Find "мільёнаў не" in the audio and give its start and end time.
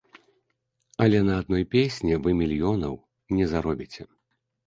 2.39-3.45